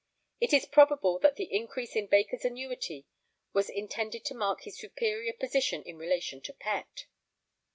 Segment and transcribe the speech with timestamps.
[0.39, 3.05] It is probable that the increase in Baker's annuity
[3.53, 7.05] was intended to mark his superior position in relation to Pett.